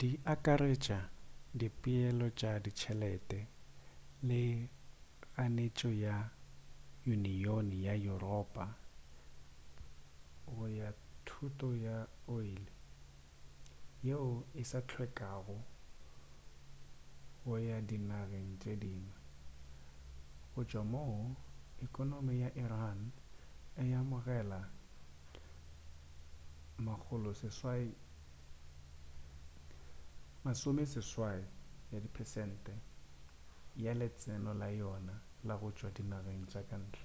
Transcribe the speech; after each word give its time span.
di 0.00 0.10
akaretša 0.34 0.98
dipeelo 1.60 2.26
tša 2.38 2.52
ditšhelete 2.64 3.40
le 4.28 4.42
kganetšo 5.32 5.90
ka 6.02 6.16
yuniyoni 7.08 7.76
ya 7.86 7.94
yuropa 8.06 8.64
go 10.56 10.64
ga 10.76 10.88
thoto 11.26 11.68
ya 11.86 11.96
oli 12.36 12.64
yeo 14.06 14.30
e 14.60 14.62
sa 14.70 14.78
hlwekago 14.88 15.58
go 17.44 17.54
ya 17.68 17.76
dinageng 17.88 18.50
tše 18.60 18.72
dingwe 18.82 19.16
go 20.52 20.60
tšwa 20.68 20.82
moo 20.92 21.18
ekonomi 21.86 22.32
ya 22.42 22.48
iran 22.64 23.00
e 23.82 23.84
amogelago 24.00 24.70
80% 30.44 31.42
ya 33.84 33.92
letseno 34.00 34.50
la 34.60 34.68
yona 34.80 35.14
la 35.48 35.54
go 35.60 35.68
tšwa 35.76 35.88
dinageng 35.96 36.42
tša 36.50 36.60
kantle 36.70 37.04